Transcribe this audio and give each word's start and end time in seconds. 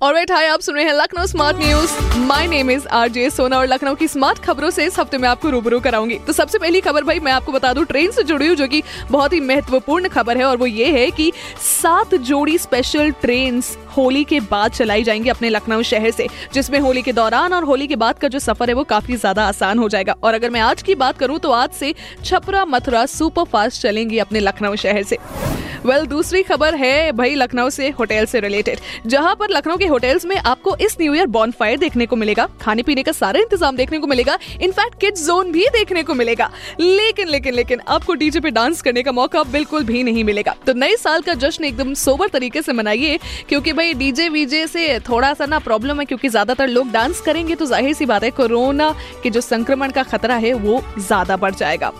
और 0.00 0.14
wait 0.14 0.30
hi 0.30 0.46
आप 0.46 0.60
सुन 0.60 0.74
रहे 0.74 0.84
हैं 0.84 0.92
Lucknow 0.92 1.26
smart 1.26 1.56
news 1.58 1.92
my 2.20 2.46
name 2.46 2.70
is 2.70 2.86
RJ 2.88 3.28
Sona 3.30 3.58
और 3.58 3.66
लखनऊ 3.66 3.94
की 3.94 4.08
स्मार्ट 4.08 4.38
खबरों 4.38 4.70
से 4.70 4.84
इस 4.86 4.98
हफ़्ते 4.98 5.18
में 5.18 5.28
आपको 5.28 5.50
रूबरू 5.50 5.78
कराऊँगी। 5.80 6.18
तो 6.26 6.32
सबसे 6.32 6.58
पहली 6.58 6.80
खबर 6.80 7.04
भाई, 7.04 7.20
मैं 7.20 7.32
आपको 7.32 7.52
बता 7.52 7.72
दूँ 7.72 7.84
ट्रेन 7.84 8.10
से 8.10 8.22
जुड़ी 8.22 8.46
हुई 8.46 8.56
जो 8.56 8.66
कि 8.68 8.82
बहुत 9.10 9.32
ही 9.32 9.40
महत्वपूर्ण 9.40 10.08
खबर 10.08 10.38
है 10.38 10.44
और 10.44 10.56
वो 10.56 10.66
ये 10.66 10.90
है 10.98 11.10
कि 11.10 11.32
सात 11.62 12.14
जोड़ी 12.14 12.58
स्पेशल 12.58 13.10
ट्रेन 13.22 13.62
होली 13.96 14.24
के 14.24 14.40
बाद 14.42 14.72
चलाई 14.72 15.02
जाएँगी 15.04 15.28
अपने 15.28 15.50
लखनऊ 15.50 15.82
शहर 15.84 16.10
से, 16.10 16.28
जिसमें 16.54 16.78
होली 16.80 17.02
के 17.02 17.12
दौरान 17.12 17.52
और 17.52 17.64
होली 17.64 17.86
के 17.86 17.96
बाद 17.96 18.18
का 18.18 18.28
जो 18.28 18.38
सफ़र 18.38 18.68
है 18.68 18.74
वो 18.74 18.84
काफ़ी 18.84 19.16
ज़्यादा 19.16 19.46
आसान 19.48 19.78
हो 19.78 19.88
जाएगा। 19.88 20.14
और 20.22 20.34
अगर 20.34 20.50
मैं 20.50 20.60
आज 20.60 20.82
की 20.82 20.94
बात 20.96 21.18
करूँ 21.18 21.38
तो 21.38 21.50
आज 21.52 21.70
से 21.70 21.94
छपरा 22.24 22.64
मथुरा 22.66 23.06
सुपर 23.08 23.44
फास्ट 23.44 23.82
चलेंगी 23.82 24.18
अपने 24.18 24.40
लखनऊ 24.40 24.76
शहर 24.76 25.02
से। 25.02 25.18
वेल 25.86 26.06
दूसरी 26.06 26.42
खबर 26.42 26.74
है 26.74 27.12
भाई 27.12 27.34
लखनऊ 27.34 27.70
से 27.70 27.88
होटल 27.90 28.24
से 28.26 28.40
रिलेटेड 28.40 28.80
जहाँ 29.06 29.34
पर 29.34 29.50
लखनऊ 29.50 29.76
के 29.76 29.86
होटल्स 29.86 30.24
में 30.26 30.36
आपको 30.36 30.76
इस 30.76 30.96
न्यू 31.00 31.14
ईयर 31.14 31.26
बॉन 31.28 31.50
फायर 31.50 31.78
देखने 31.78 32.06
को 32.06 32.16
मिलेगा। 32.16 32.48
खाने 32.60 32.82
पीने 32.82 33.02
का 33.02 33.12
सारा 33.12 33.40
इंतज़ाम 33.40 33.76
देखने 33.76 33.98
को 33.98 34.06
मिलेगा। 34.06 34.38
इनफैक्ट 34.62 35.00
किड्स 35.00 35.26
जोन 35.26 35.52
भी 35.52 35.66
देखने 35.72 36.02
को 36.02 36.14
मिलेगा। 36.14 36.50
लेकिन 36.80 37.28
लेकिन 37.28 37.54
लेकिन, 37.54 37.80
आपको 37.88 38.14
डीजे 38.14 38.40
पे 38.40 38.50
डांस 38.50 38.82
करने 38.82 39.02
का 39.02 39.12
मौका 39.12 39.42
बिल्कुल 39.44 39.84
भी 39.84 40.02
नहीं 40.02 40.24
मिलेगा। 40.24 40.54
तो 40.66 40.72
नए 40.74 40.96
साल 40.96 41.22
का 41.22 41.34
जश्न 41.36 41.64
एकदम 41.64 41.92
सोबर 41.96 42.28
तरीके 42.28 42.62
से 42.62 42.72
मनाइए, 42.72 43.18
क्योंकि 43.48 43.72
भाई 43.72 43.94
डीजे 43.94 44.28
वीजे 44.28 44.66
से 44.66 44.98
थोड़ा 45.08 45.32
सा 45.34 45.46
ना 45.46 45.58
प्रॉब्लम 45.60 46.00
है, 46.00 46.06
क्योंकि 46.06 46.28
ज़्यादातर 46.28 46.68
लोग 46.68 46.90
डांस 46.92 47.20
करेंगे 47.20 47.54
तो 47.54 47.66
ज़ाहिर 47.66 47.94
सी 47.94 48.06
बात 48.06 48.24
है 48.24 48.30
कोरोना 48.32 48.94
के 49.22 49.30
जो 49.30 49.40
संक्रमण 49.42 49.90
का 49.90 50.02
खतरा 50.04 50.36
है, 50.36 50.52
वो 50.54 50.82
ज़्यादा 50.98 51.36
बढ़ 51.36 51.54
जाएगा। 51.54 51.92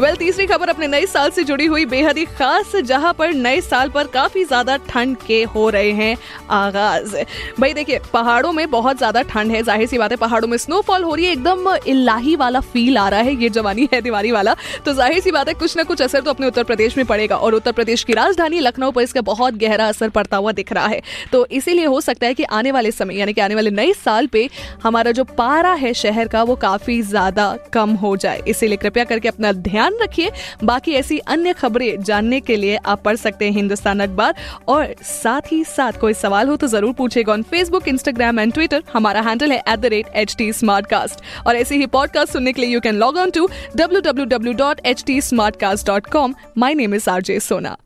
वेल 0.00 0.14
तीसरी 0.16 0.46
खबर 0.46 0.68
अपने 0.68 0.86
नए 0.86 1.06
साल 1.06 1.30
से 1.30 1.42
जुड़ी 1.44 1.64
हुई 1.66 1.84
बेहद 1.86 2.18
ही 2.18 2.24
खास 2.26 2.74
जहाँ 2.84 3.12
पर 3.14 3.32
नए 3.34 3.60
साल 3.60 3.88
पर 3.88 4.06
काफ़ी 4.06 4.44
ज़्यादा 4.44 4.76
ठंड 4.88 5.16
के 5.26 5.42
हो 5.44 5.68
रहे 5.70 5.90
हैं 5.92 6.16
आगाज़। 6.50 7.16
भाई 7.60 7.72
देखिए, 7.74 7.98
पहाड़ों 8.12 8.52
में 8.52 8.70
बहुत 8.70 8.98
ज़्यादा 8.98 9.22
ठंड 9.22 9.50
है, 9.52 9.62
ज़ाहिर 9.62 9.86
सी 9.86 9.98
बात 9.98 10.10
है, 10.10 10.16
पहाड़ों 10.16 10.48
में 10.48 10.56
स्नोफॉल 10.56 11.02
हो 11.04 11.14
रही 11.14 11.26
है, 11.26 11.32
एकदम 11.32 11.68
इलाही 11.86 12.36
वाला 12.36 12.60
फील 12.62 12.96
आ 12.98 13.08
रहा 13.08 13.20
है, 13.20 13.34
ये 13.34 13.50
जवानी 13.50 13.88
है 13.92 14.00
दिवाली 14.02 14.32
वाला। 14.32 14.54
तो 14.84 14.92
ज़ाहिर 14.92 15.20
सी 15.20 15.30
बात 15.30 15.48
है, 15.48 15.54
कुछ 15.54 15.76
ना 15.76 15.82
कुछ 15.82 16.02
असर 16.02 16.20
तो 16.20 16.30
अपने 16.30 16.46
उत्तर 16.46 16.64
प्रदेश 16.64 16.96
में 16.96 17.04
पड़ेगा 17.06 17.36
और 17.36 17.54
उत्तर 17.54 17.72
प्रदेश 17.72 18.04
की 18.04 18.12
राजधानी 18.12 18.60
लखनऊ 18.60 18.90
पर 18.90 19.02
इसका 19.02 19.20
बहुत 19.22 19.54
गहरा 19.56 19.88
असर 19.88 20.08
पड़ता 20.10 20.36
हुआ 20.36 20.52
दिख 20.52 20.72
रहा 20.72 20.86
है। 20.86 21.02
तो 21.32 21.44
इसीलिए 21.52 21.84
हो 21.86 22.00
सकता 22.00 22.26
है 22.26 22.34
कि 22.34 22.44
आने 22.44 22.72
वाले 22.72 22.90
समय, 22.92 23.18
यानी 23.18 23.32
कि 23.32 23.40
आने 23.40 23.54
वाले 23.54 23.70
नए 23.72 23.92
साल 23.94 24.26
पे 24.28 24.48
हमारा 24.82 25.12
जो 25.12 25.24
पारा 25.34 25.72
है 25.74 25.92
शहर 25.96 26.28
का, 26.28 26.42
वो 26.42 26.56
काफ़ी 26.58 27.00
ज़्यादा 27.02 27.54
कम 27.72 27.90
हो 27.96 28.16
जाए। 28.16 28.42
इसीलिए 28.48 28.76
कृपया 28.78 29.04
करके 29.04 29.28
अपना 29.28 29.52
ध्यान 29.52 29.88
रखिए। 30.02 30.30
बाकी 30.64 30.92
ऐसी 30.94 31.18
अन्य 31.18 31.52
खबरें 31.52 32.02
जानने 32.02 32.40
के 32.40 32.56
लिए 32.56 32.76
आप 32.76 33.02
पढ़ 33.02 33.16
सकते 33.16 33.44
हैं 33.44 33.52
हिंदुस्तान 33.52 34.00
अखबार। 34.00 34.34
और 34.68 34.94
साथ 35.04 35.52
ही 35.52 35.62
साथ 35.66 36.00
कोई 36.00 36.14
सवाल 36.14 36.48
हो 36.48 36.56
तो 36.56 36.66
ज़रूर 36.66 36.92
पूछेगा 36.92 37.32
on 37.32 37.42
Facebook 37.50 37.88
Instagram 37.88 38.40
and 38.40 38.52
Twitter 38.52 38.82
हमारा 38.92 39.20
हैंडल 39.20 39.52
है 39.52 39.58
at 39.58 39.78
the 39.78 39.86
rate 39.86 40.06
H 40.14 40.34
T 40.38 40.52
smart 40.52 40.86
cast 40.86 41.46
और 41.46 41.56
ऐसे 41.56 41.76
ही 41.76 41.86
पॉडकास्ट 41.94 42.32
सुनने 42.32 42.52
के 42.52 42.60
लिए 42.60 42.70
you 42.70 42.80
can 42.80 42.94
log 42.94 43.16
on 43.16 43.30
to 43.30 43.48
W 43.76 44.00
W 44.00 44.24
W 44.26 44.52
dot 44.54 44.80
H 44.86 45.04
T 45.06 45.20
smart 45.22 45.56
cast 45.56 45.86
dot 45.86 46.06
com 46.06 46.34
my 46.58 46.74
name 46.74 46.94
is 46.94 47.10
R 47.10 47.22
J 47.22 47.40
Sona 47.40 47.76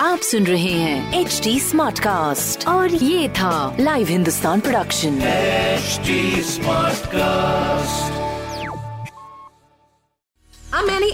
आप 0.00 0.18
सुन 0.18 0.46
रहे 0.46 0.72
हैं 0.72 1.20
एच 1.20 1.40
डी 1.44 1.58
स्मार्ट 1.60 1.98
कास्ट 1.98 2.66
और 2.68 2.94
ये 2.94 3.28
था 3.28 3.76
live 3.80 4.08
Hindustan 4.08 4.60
production 4.60 5.20
smart 6.44 7.06
cast 7.06 8.33